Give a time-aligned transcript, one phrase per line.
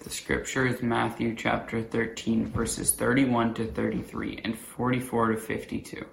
[0.00, 6.06] The scripture is Matthew chapter 13, verses 31 to 33 and 44 to 52.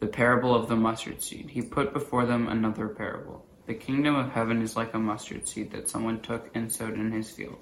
[0.00, 1.48] The parable of the mustard seed.
[1.48, 3.46] He put before them another parable.
[3.66, 7.10] The kingdom of heaven is like a mustard seed that someone took and sowed in
[7.10, 7.58] his field.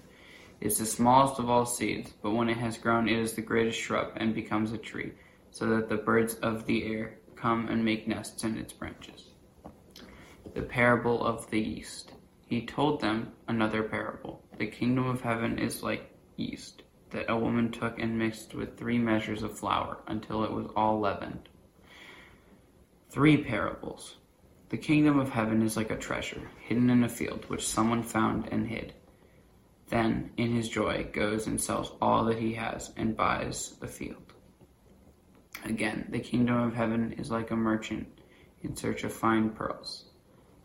[0.60, 3.40] It is the smallest of all seeds, but when it has grown, it is the
[3.40, 5.12] greatest shrub and becomes a tree,
[5.52, 9.28] so that the birds of the air come and make nests in its branches.
[10.52, 12.10] The parable of the yeast.
[12.44, 14.42] He told them another parable.
[14.60, 18.98] The kingdom of heaven is like yeast that a woman took and mixed with three
[18.98, 21.48] measures of flour until it was all leavened.
[23.08, 24.16] Three parables.
[24.68, 28.48] The kingdom of heaven is like a treasure hidden in a field which someone found
[28.52, 28.92] and hid.
[29.88, 34.34] Then, in his joy, goes and sells all that he has and buys the field.
[35.64, 38.08] Again, the kingdom of heaven is like a merchant
[38.60, 40.09] in search of fine pearls.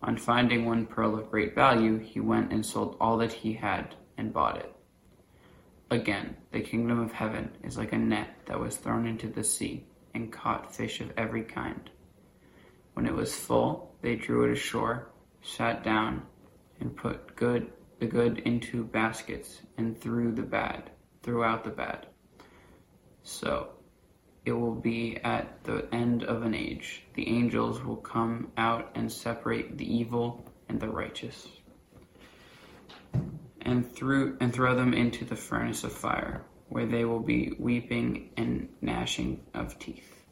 [0.01, 3.95] On finding one pearl of great value, he went and sold all that he had
[4.17, 4.73] and bought it.
[5.89, 9.85] Again, the kingdom of heaven is like a net that was thrown into the sea
[10.13, 11.89] and caught fish of every kind.
[12.93, 15.09] When it was full, they drew it ashore,
[15.41, 16.23] sat down,
[16.79, 20.91] and put good the good into baskets and threw the bad,
[21.23, 22.07] threw out the bad.
[23.23, 23.69] So
[24.45, 27.03] it will be at the end of an age.
[27.15, 31.47] The angels will come out and separate the evil and the righteous,
[33.61, 38.29] and through and throw them into the furnace of fire, where they will be weeping
[38.37, 40.23] and gnashing of teeth.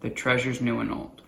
[0.00, 1.22] The treasures new and old.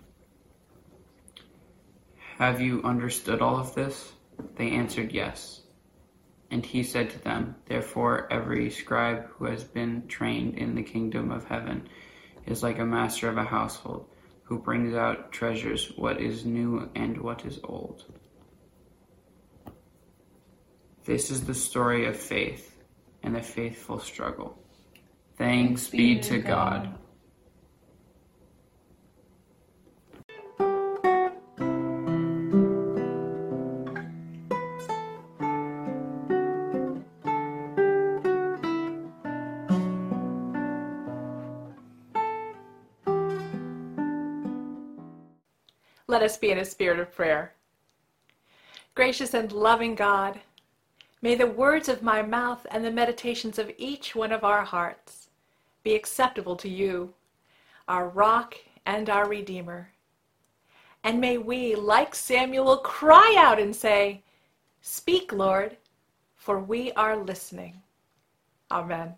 [2.37, 4.13] Have you understood all of this?
[4.55, 5.60] They answered, Yes.
[6.51, 11.31] And he said to them, Therefore, every scribe who has been trained in the kingdom
[11.31, 11.87] of heaven
[12.45, 14.07] is like a master of a household
[14.43, 18.03] who brings out treasures what is new and what is old.
[21.05, 22.77] This is the story of faith
[23.23, 24.59] and the faithful struggle.
[25.37, 26.83] Thanks, Thanks be, to God.
[26.83, 27.00] God.
[46.21, 47.51] Let us be in a spirit of prayer.
[48.93, 50.39] Gracious and loving God,
[51.23, 55.29] may the words of my mouth and the meditations of each one of our hearts
[55.81, 57.11] be acceptable to you,
[57.87, 58.53] our rock
[58.85, 59.89] and our Redeemer.
[61.03, 64.21] And may we, like Samuel, cry out and say,
[64.83, 65.75] Speak, Lord,
[66.35, 67.81] for we are listening.
[68.69, 69.15] Amen.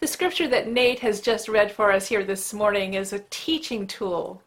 [0.00, 3.86] The scripture that Nate has just read for us here this morning is a teaching
[3.86, 4.42] tool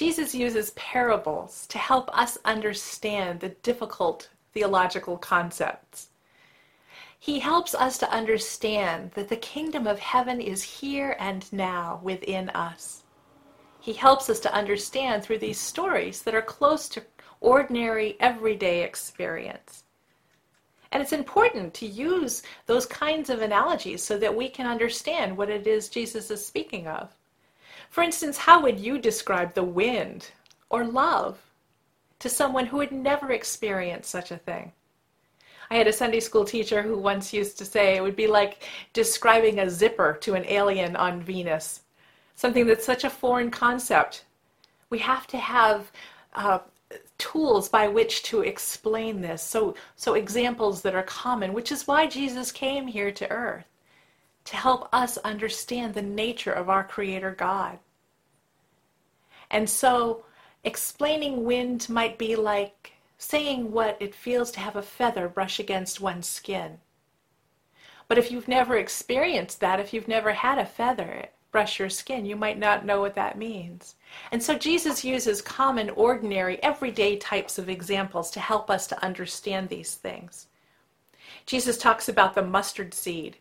[0.00, 6.08] Jesus uses parables to help us understand the difficult theological concepts.
[7.18, 12.48] He helps us to understand that the kingdom of heaven is here and now within
[12.48, 13.02] us.
[13.78, 17.02] He helps us to understand through these stories that are close to
[17.42, 19.84] ordinary, everyday experience.
[20.92, 25.50] And it's important to use those kinds of analogies so that we can understand what
[25.50, 27.14] it is Jesus is speaking of.
[27.90, 30.30] For instance, how would you describe the wind
[30.70, 31.38] or love
[32.20, 34.72] to someone who had never experienced such a thing?
[35.72, 38.62] I had a Sunday school teacher who once used to say it would be like
[38.92, 41.82] describing a zipper to an alien on Venus,
[42.36, 44.24] something that's such a foreign concept.
[44.88, 45.90] We have to have
[46.34, 46.60] uh,
[47.18, 52.06] tools by which to explain this, so, so examples that are common, which is why
[52.06, 53.69] Jesus came here to earth
[54.50, 57.78] to help us understand the nature of our Creator God.
[59.48, 60.24] And so,
[60.64, 66.00] explaining wind might be like saying what it feels to have a feather brush against
[66.00, 66.78] one's skin.
[68.08, 72.26] But if you've never experienced that, if you've never had a feather brush your skin,
[72.26, 73.94] you might not know what that means.
[74.32, 79.68] And so Jesus uses common, ordinary, everyday types of examples to help us to understand
[79.68, 80.48] these things.
[81.46, 83.36] Jesus talks about the mustard seed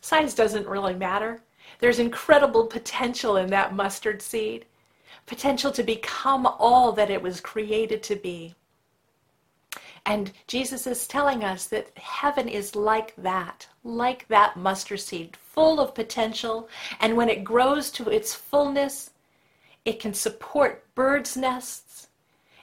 [0.00, 1.40] Size doesn't really matter.
[1.78, 4.64] There's incredible potential in that mustard seed,
[5.26, 8.54] potential to become all that it was created to be.
[10.06, 15.80] And Jesus is telling us that heaven is like that, like that mustard seed, full
[15.80, 16.68] of potential.
[17.00, 19.10] And when it grows to its fullness,
[19.84, 22.08] it can support birds' nests.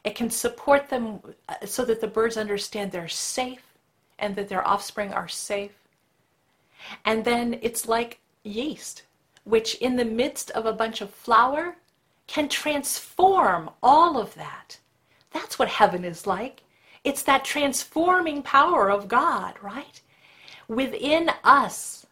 [0.04, 3.74] It can support them uh, so that the birds understand they're safe
[4.18, 5.85] and that their offspring are safe.
[7.04, 9.04] And then it's like yeast,
[9.44, 11.78] which in the midst of a bunch of flour
[12.28, 14.80] can transform all of that.
[15.32, 16.64] That's what heaven is like.
[17.04, 20.02] It's that transforming power of God, right?
[20.68, 22.08] Within us,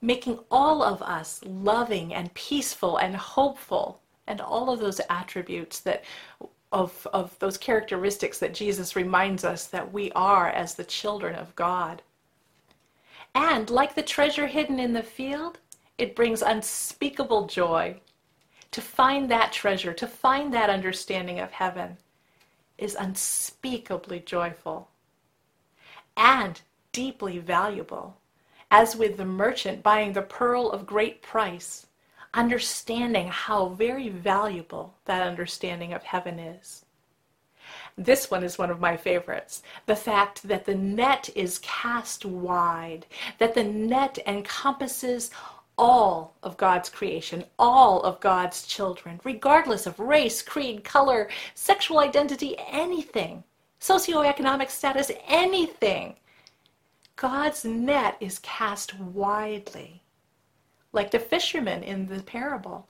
[0.00, 6.04] making all of us loving and peaceful and hopeful, and all of those attributes that
[6.72, 11.54] of, of those characteristics that Jesus reminds us that we are as the children of
[11.54, 12.02] God.
[13.34, 15.58] And like the treasure hidden in the field,
[15.98, 18.00] it brings unspeakable joy.
[18.72, 21.98] To find that treasure, to find that understanding of heaven,
[22.78, 24.88] is unspeakably joyful
[26.16, 26.60] and
[26.92, 28.16] deeply valuable.
[28.70, 31.86] As with the merchant buying the pearl of great price,
[32.34, 36.84] understanding how very valuable that understanding of heaven is.
[37.96, 39.62] This one is one of my favorites.
[39.86, 43.06] The fact that the net is cast wide,
[43.38, 45.30] that the net encompasses
[45.78, 52.56] all of God's creation, all of God's children, regardless of race, creed, color, sexual identity,
[52.68, 53.42] anything,
[53.80, 56.16] socioeconomic status, anything.
[57.16, 60.01] God's net is cast widely
[60.92, 62.86] like the fishermen in the parable.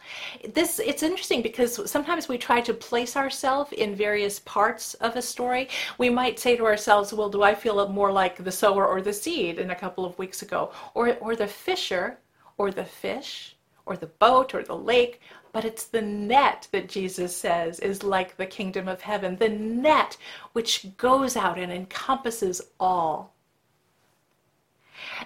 [0.54, 5.22] This it's interesting because sometimes we try to place ourselves in various parts of a
[5.22, 5.68] story.
[5.98, 9.12] We might say to ourselves, "Well, do I feel more like the sower or the
[9.12, 12.18] seed?" In a couple of weeks ago, or or the fisher,
[12.58, 13.56] or the fish,
[13.86, 15.20] or the boat, or the lake.
[15.52, 20.16] But it's the net that Jesus says is like the kingdom of heaven, the net
[20.54, 23.34] which goes out and encompasses all.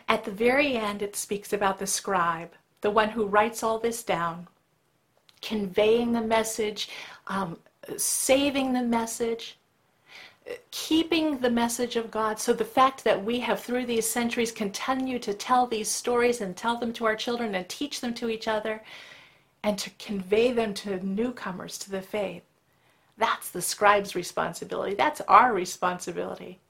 [0.08, 2.54] At the very end, it speaks about the scribe
[2.86, 4.46] the one who writes all this down,
[5.42, 6.88] conveying the message,
[7.26, 7.58] um,
[7.96, 9.58] saving the message,
[10.70, 12.38] keeping the message of God.
[12.38, 16.56] So the fact that we have, through these centuries, continued to tell these stories and
[16.56, 18.80] tell them to our children and teach them to each other
[19.64, 22.44] and to convey them to newcomers to the faith,
[23.18, 24.94] that's the scribe's responsibility.
[24.94, 26.60] That's our responsibility.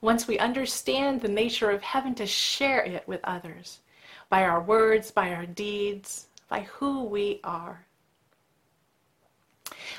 [0.00, 3.80] Once we understand the nature of heaven, to share it with others
[4.28, 7.86] by our words, by our deeds, by who we are.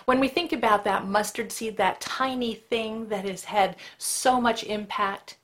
[0.06, 4.64] When we think about that mustard seed, that tiny thing that has had so much
[4.64, 5.38] impact,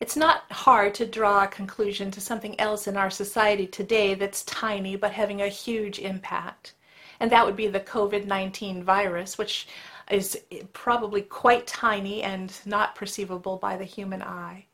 [0.00, 4.44] it's not hard to draw a conclusion to something else in our society today that's
[4.44, 6.74] tiny but having a huge impact.
[7.20, 9.68] And that would be the COVID 19 virus, which
[10.10, 10.40] is
[10.72, 14.66] probably quite tiny and not perceivable by the human eye,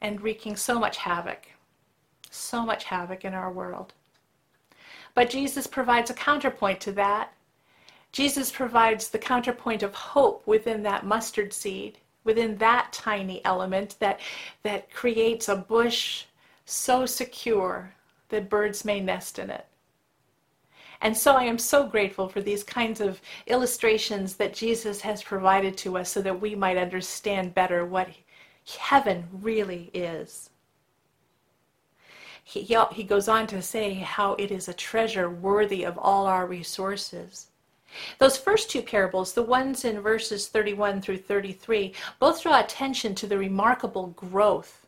[0.00, 1.46] and wreaking so much havoc
[2.34, 3.92] so much havoc in our world.
[5.14, 7.32] But Jesus provides a counterpoint to that.
[8.12, 14.20] Jesus provides the counterpoint of hope within that mustard seed, within that tiny element that,
[14.62, 16.24] that creates a bush
[16.64, 17.94] so secure
[18.28, 19.66] that birds may nest in it.
[21.00, 25.76] And so I am so grateful for these kinds of illustrations that Jesus has provided
[25.78, 28.08] to us so that we might understand better what
[28.78, 30.50] heaven really is
[32.44, 32.62] he,
[32.92, 37.48] he goes on to say how it is a treasure worthy of all our resources.
[38.18, 43.26] Those first two parables, the ones in verses 31 through 33, both draw attention to
[43.26, 44.86] the remarkable growth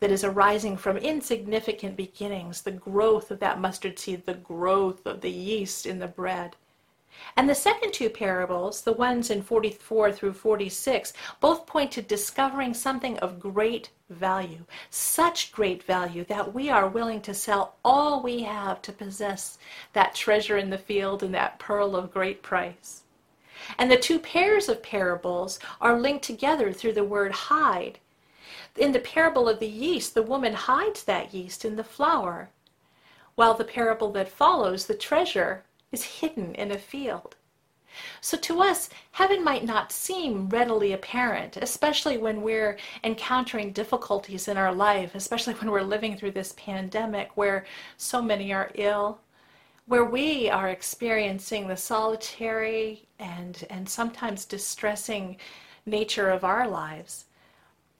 [0.00, 5.20] that is arising from insignificant beginnings, the growth of that mustard seed, the growth of
[5.20, 6.56] the yeast in the bread.
[7.36, 12.72] And the second two parables, the ones in 44 through 46, both point to discovering
[12.72, 18.42] something of great value, such great value that we are willing to sell all we
[18.42, 19.58] have to possess
[19.92, 23.02] that treasure in the field and that pearl of great price.
[23.78, 27.98] And the two pairs of parables are linked together through the word hide.
[28.76, 32.50] In the parable of the yeast, the woman hides that yeast in the flour,
[33.34, 35.64] while the parable that follows, the treasure,
[35.96, 37.36] is hidden in a field.
[38.20, 44.58] So to us, heaven might not seem readily apparent, especially when we're encountering difficulties in
[44.58, 47.64] our life, especially when we're living through this pandemic where
[47.96, 49.20] so many are ill,
[49.86, 55.38] where we are experiencing the solitary and, and sometimes distressing
[55.86, 57.24] nature of our lives.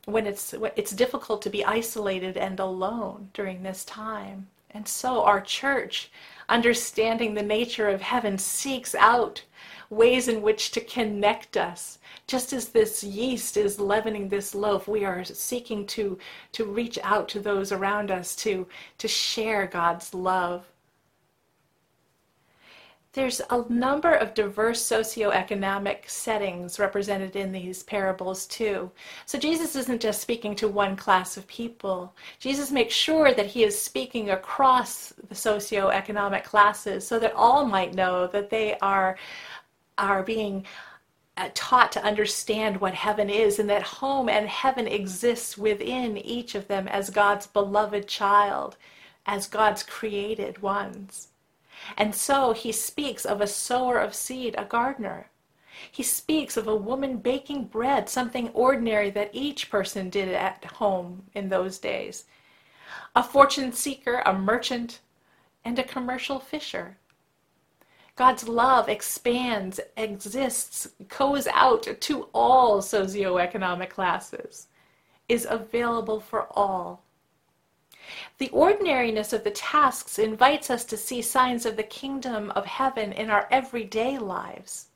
[0.05, 4.49] When it's, it's difficult to be isolated and alone during this time.
[4.73, 6.11] And so our church
[6.49, 9.43] understanding the nature of heaven, seeks out
[9.91, 11.99] ways in which to connect us.
[12.27, 16.19] Just as this yeast is leavening this loaf, we are seeking to,
[16.53, 18.67] to reach out to those around us to,
[18.99, 20.65] to share God's love
[23.17, 28.91] there's a number of diverse socioeconomic settings represented in these parables too.
[29.25, 32.15] So Jesus isn't just speaking to one class of people.
[32.39, 37.95] Jesus makes sure that he is speaking across the socioeconomic classes so that all might
[37.95, 39.17] know that they are
[39.97, 40.67] are being
[41.39, 46.55] uh, taught to understand what heaven is and that home and heaven exists within each
[46.55, 48.77] of them as God's beloved child,
[49.25, 51.29] as God's created ones.
[51.97, 55.31] And so he speaks of a sower of seed, a gardener.
[55.91, 61.25] He speaks of a woman baking bread, something ordinary that each person did at home
[61.35, 62.25] in those days.
[63.15, 65.01] A fortune seeker, a merchant,
[65.65, 66.97] and a commercial fisher.
[68.15, 74.69] God's love expands, exists, goes out to all socioeconomic classes,
[75.29, 77.03] is available for all.
[78.39, 83.13] The ordinariness of the tasks invites us to see signs of the kingdom of heaven
[83.13, 84.89] in our everyday lives.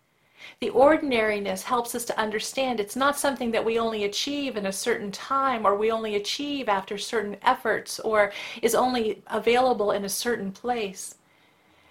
[0.61, 4.73] The ordinariness helps us to understand it's not something that we only achieve in a
[4.73, 10.09] certain time or we only achieve after certain efforts or is only available in a
[10.09, 11.17] certain place.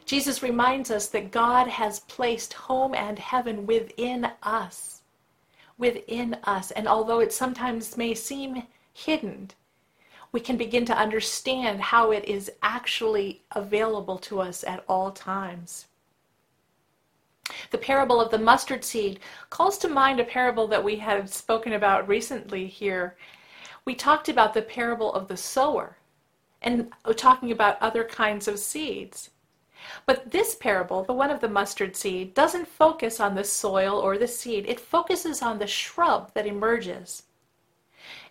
[0.05, 5.01] Jesus reminds us that God has placed home and heaven within us.
[5.77, 6.71] Within us.
[6.71, 9.51] And although it sometimes may seem hidden,
[10.31, 15.87] we can begin to understand how it is actually available to us at all times.
[17.71, 19.19] The parable of the mustard seed
[19.49, 23.15] calls to mind a parable that we have spoken about recently here.
[23.85, 25.97] We talked about the parable of the sower
[26.61, 29.31] and talking about other kinds of seeds.
[30.05, 34.17] But this parable, the one of the mustard seed, doesn't focus on the soil or
[34.17, 34.65] the seed.
[34.67, 37.23] It focuses on the shrub that emerges.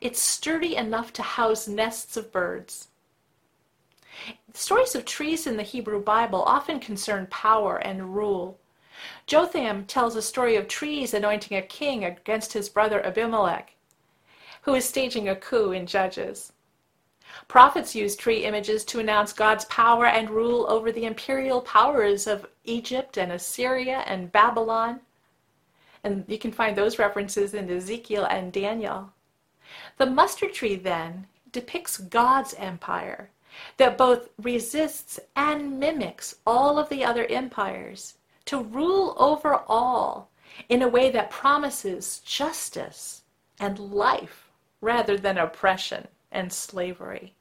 [0.01, 2.89] It's sturdy enough to house nests of birds.
[4.53, 8.59] Stories of trees in the Hebrew Bible often concern power and rule.
[9.27, 13.75] Jotham tells a story of trees anointing a king against his brother Abimelech,
[14.63, 16.53] who is staging a coup in Judges.
[17.47, 22.47] Prophets use tree images to announce God's power and rule over the imperial powers of
[22.65, 25.01] Egypt and Assyria and Babylon.
[26.03, 29.13] And you can find those references in Ezekiel and Daniel.
[29.97, 33.31] The mustard tree then depicts God's empire
[33.77, 38.15] that both resists and mimics all of the other empires
[38.47, 40.31] to rule over all
[40.69, 43.23] in a way that promises justice
[43.61, 44.49] and life
[44.81, 47.35] rather than oppression and slavery.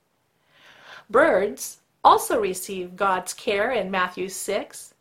[1.10, 4.94] Birds also receive God's care in Matthew 6,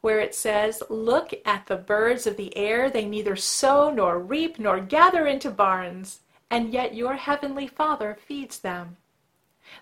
[0.00, 4.58] where it says, Look at the birds of the air, they neither sow nor reap
[4.58, 8.96] nor gather into barns, and yet your heavenly Father feeds them.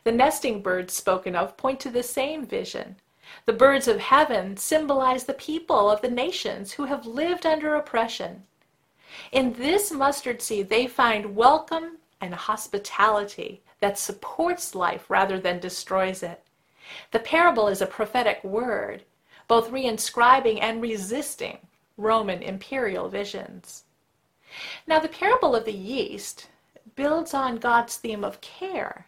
[0.05, 2.97] The nesting birds spoken of point to the same vision.
[3.45, 8.45] The birds of heaven symbolize the people of the nations who have lived under oppression.
[9.33, 16.23] In this mustard seed, they find welcome and hospitality that supports life rather than destroys
[16.23, 16.43] it.
[17.13, 19.03] The parable is a prophetic word,
[19.49, 21.59] both reinscribing and resisting
[21.97, 23.85] Roman imperial visions.
[24.87, 26.49] Now, the parable of the yeast
[26.97, 29.07] builds on God's theme of care,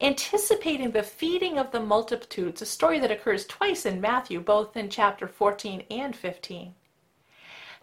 [0.00, 4.88] anticipating the feeding of the multitudes, a story that occurs twice in Matthew, both in
[4.88, 6.74] chapter 14 and 15.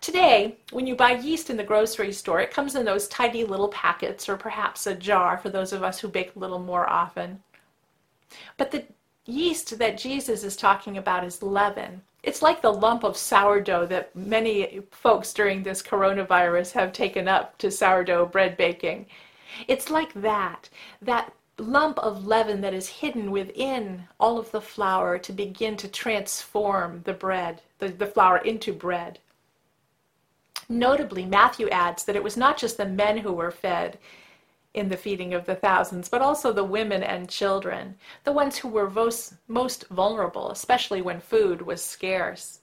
[0.01, 3.67] Today, when you buy yeast in the grocery store, it comes in those tidy little
[3.67, 7.43] packets or perhaps a jar for those of us who bake a little more often.
[8.57, 8.85] But the
[9.25, 12.01] yeast that Jesus is talking about is leaven.
[12.21, 17.57] It's like the lump of sourdough that many folks during this coronavirus have taken up
[17.59, 19.05] to sourdough bread baking.
[19.67, 20.69] It's like that,
[21.01, 25.87] that lump of leaven that is hidden within all of the flour to begin to
[25.87, 29.19] transform the bread, the, the flour into bread.
[30.67, 33.97] Notably, Matthew adds that it was not just the men who were fed
[34.73, 38.67] in the feeding of the thousands, but also the women and children, the ones who
[38.67, 38.89] were
[39.47, 42.59] most, vulnerable, especially when food was scarce.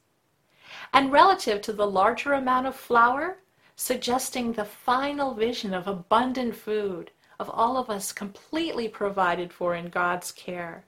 [0.93, 3.39] And relative to the larger amount of flour,
[3.75, 9.89] suggesting the final vision of abundant food, of all of us completely provided for in
[9.89, 10.85] God's care.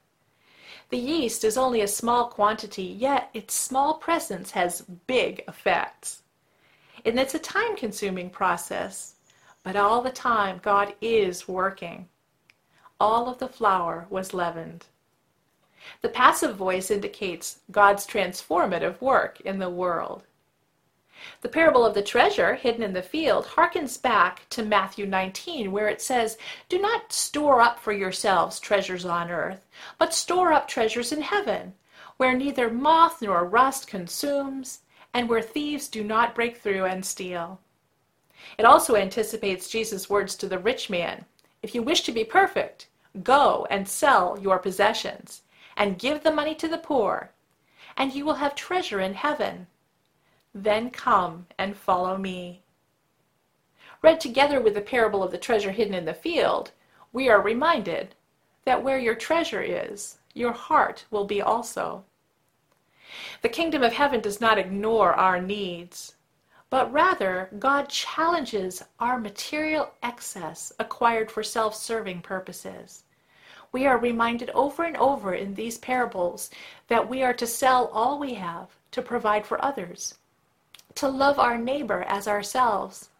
[0.90, 6.22] The yeast is only a small quantity, yet its small presence has big effects.
[7.04, 9.16] And it's a time consuming process,
[9.68, 12.08] but all the time God is working.
[12.98, 14.86] All of the flour was leavened.
[16.00, 20.22] The passive voice indicates God's transformative work in the world.
[21.42, 25.88] The parable of the treasure hidden in the field harkens back to Matthew 19, where
[25.88, 26.38] it says,
[26.70, 29.66] Do not store up for yourselves treasures on earth,
[29.98, 31.74] but store up treasures in heaven,
[32.16, 34.78] where neither moth nor rust consumes,
[35.12, 37.60] and where thieves do not break through and steal.
[38.56, 41.24] It also anticipates Jesus' words to the rich man
[41.62, 42.88] If you wish to be perfect,
[43.22, 45.42] go and sell your possessions,
[45.76, 47.32] and give the money to the poor,
[47.96, 49.66] and you will have treasure in heaven.
[50.54, 52.62] Then come and follow me.
[54.02, 56.70] Read together with the parable of the treasure hidden in the field,
[57.12, 58.14] we are reminded
[58.64, 62.04] that where your treasure is, your heart will be also.
[63.42, 66.14] The kingdom of heaven does not ignore our needs,
[66.70, 73.04] but rather God challenges our material excess acquired for self serving purposes.
[73.72, 76.50] We are reminded over and over in these parables
[76.88, 80.14] that we are to sell all we have to provide for others,
[80.94, 83.10] to love our neighbor as ourselves.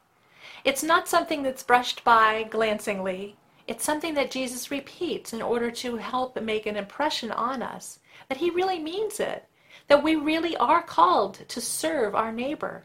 [0.65, 3.37] It's not something that's brushed by glancingly.
[3.67, 8.39] It's something that Jesus repeats in order to help make an impression on us that
[8.39, 9.47] he really means it,
[9.89, 12.85] that we really are called to serve our neighbor,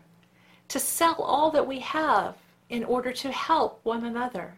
[0.74, 2.34] to sell all that we have
[2.68, 4.56] in order to help one another.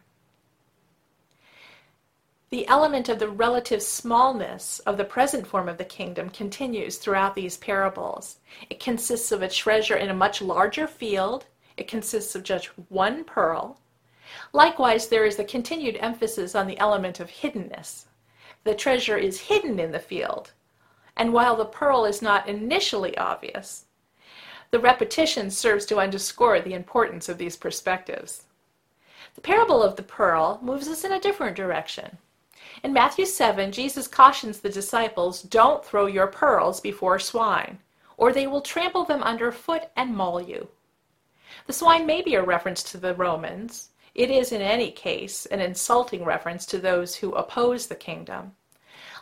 [2.51, 7.35] The element of the relative smallness of the present form of the kingdom continues throughout
[7.35, 8.37] these parables.
[8.69, 11.47] It consists of a treasure in a much larger field.
[11.75, 13.81] It consists of just one pearl.
[14.53, 18.05] Likewise, there is the continued emphasis on the element of hiddenness.
[18.63, 20.53] The treasure is hidden in the field,
[21.17, 23.84] and while the pearl is not initially obvious,
[24.75, 28.43] the repetition serves to underscore the importance of these perspectives.
[29.35, 32.17] The parable of the pearl moves us in a different direction.
[32.83, 37.79] In Matthew 7, Jesus cautions the disciples don't throw your pearls before swine,
[38.17, 40.67] or they will trample them underfoot and maul you.
[41.67, 45.61] The swine may be a reference to the Romans, it is, in any case, an
[45.61, 48.51] insulting reference to those who oppose the kingdom.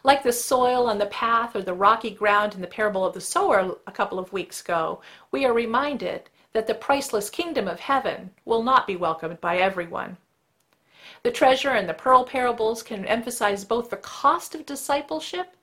[0.03, 3.21] Like the soil on the path or the rocky ground in the parable of the
[3.21, 8.31] sower a couple of weeks ago, we are reminded that the priceless kingdom of heaven
[8.45, 10.17] will not be welcomed by everyone.
[11.23, 15.55] The treasure and the pearl parables can emphasize both the cost of discipleship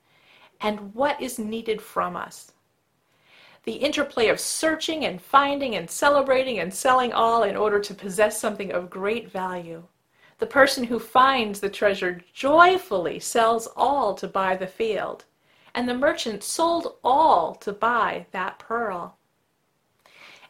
[0.59, 2.51] and what is needed from us
[3.63, 8.39] the interplay of searching and finding and celebrating and selling all in order to possess
[8.39, 9.83] something of great value.
[10.41, 15.25] The person who finds the treasure joyfully sells all to buy the field,
[15.75, 19.19] and the merchant sold all to buy that pearl.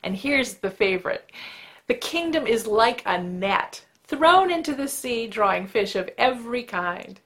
[0.01, 1.29] And here's the favorite
[1.87, 7.19] the kingdom is like a net thrown into the sea, drawing fish of every kind.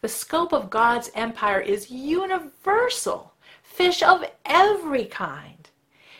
[0.00, 3.32] The scope of God's empire is universal
[3.64, 5.68] fish of every kind.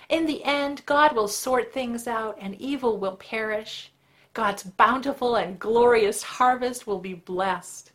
[0.09, 3.90] In the end, God will sort things out and evil will perish.
[4.33, 7.93] God's bountiful and glorious harvest will be blessed.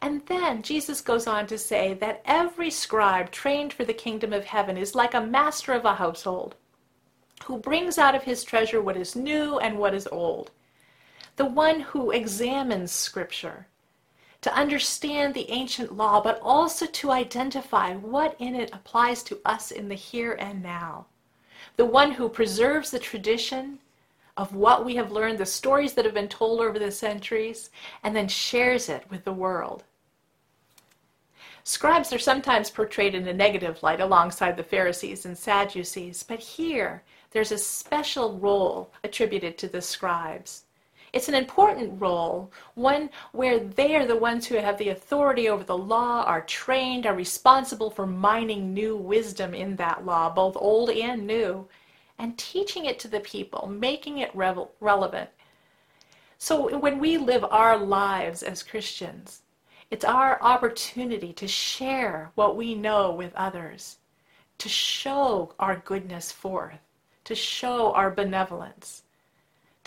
[0.00, 4.44] And then Jesus goes on to say that every scribe trained for the kingdom of
[4.44, 6.54] heaven is like a master of a household
[7.44, 10.50] who brings out of his treasure what is new and what is old.
[11.36, 13.66] The one who examines Scripture
[14.40, 19.70] to understand the ancient law, but also to identify what in it applies to us
[19.70, 21.06] in the here and now.
[21.76, 23.80] The one who preserves the tradition
[24.38, 27.70] of what we have learned, the stories that have been told over the centuries,
[28.04, 29.82] and then shares it with the world.
[31.64, 37.02] Scribes are sometimes portrayed in a negative light alongside the Pharisees and Sadducees, but here
[37.32, 40.62] there's a special role attributed to the scribes.
[41.12, 45.64] It's an important role, one where they are the ones who have the authority over
[45.64, 50.90] the law, are trained, are responsible for mining new wisdom in that law, both old
[50.90, 51.66] and new,
[52.18, 55.30] and teaching it to the people, making it revel- relevant.
[56.38, 59.42] So when we live our lives as Christians,
[59.90, 63.98] it's our opportunity to share what we know with others,
[64.58, 66.80] to show our goodness forth,
[67.24, 69.02] to show our benevolence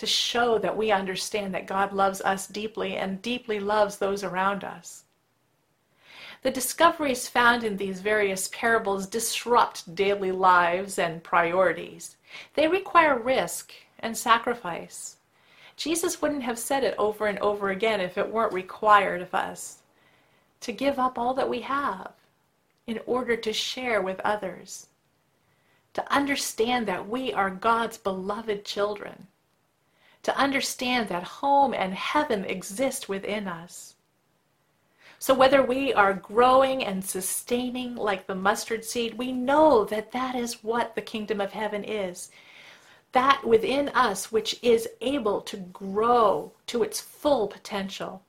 [0.02, 4.64] to show that we understand that God loves us deeply and deeply loves those around
[4.64, 5.04] us.
[6.42, 12.18] The discoveries found in these various parables disrupt daily lives and priorities.
[12.56, 15.18] They require risk and sacrifice.
[15.76, 19.80] Jesus wouldn't have said it over and over again if it weren't required of us
[20.62, 22.14] to give up all that we have
[22.88, 24.88] in order to share with others,
[25.94, 29.28] to understand that we are God's beloved children
[30.24, 33.96] to understand that home and heaven exist within us.
[35.22, 40.34] So, whether we are growing and sustaining like the mustard seed, we know that that
[40.34, 42.32] is what the kingdom of heaven is.
[43.12, 48.24] That within us which is able to grow to its full potential.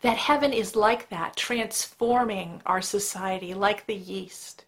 [0.00, 4.64] That heaven is like that, transforming our society like the yeast.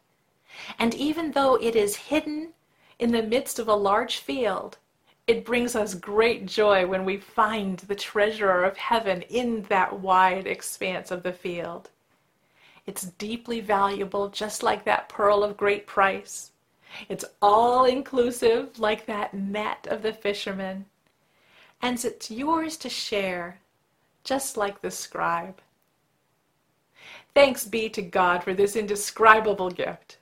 [0.78, 2.52] And even though it is hidden
[3.00, 4.78] in the midst of a large field,
[5.26, 10.46] it brings us great joy when we find the treasure of heaven in that wide
[10.46, 11.88] expanse of the field.
[12.86, 16.50] It's deeply valuable, just like that pearl of great price.
[17.08, 20.84] It's all inclusive, like that net of the fisherman.
[21.80, 23.60] And it's yours to share,
[24.22, 25.60] just like the scribe.
[27.34, 30.18] Thanks be to God for this indescribable gift.